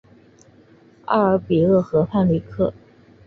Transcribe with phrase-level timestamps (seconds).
[1.05, 2.73] 奥尔比厄河畔吕克。